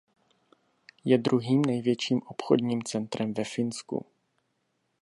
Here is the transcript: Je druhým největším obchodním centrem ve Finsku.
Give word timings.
Je 1.05 1.17
druhým 1.17 1.61
největším 1.61 2.21
obchodním 2.27 2.83
centrem 2.83 3.33
ve 3.33 3.43
Finsku. 3.43 4.05